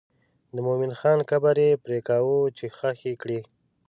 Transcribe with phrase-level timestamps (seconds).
[0.55, 3.39] د مومن خان قبر یې پرېکاوه چې ښخ یې کړي.